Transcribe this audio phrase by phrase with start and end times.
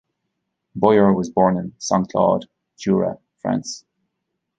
[0.75, 3.85] Boyer was born in Saint-Claude, Jura, France.